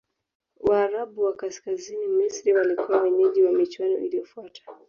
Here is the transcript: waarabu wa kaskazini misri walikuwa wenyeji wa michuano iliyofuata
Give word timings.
waarabu 0.63 1.21
wa 1.23 1.33
kaskazini 1.35 2.07
misri 2.07 2.53
walikuwa 2.53 3.01
wenyeji 3.01 3.43
wa 3.43 3.51
michuano 3.51 3.97
iliyofuata 3.97 4.61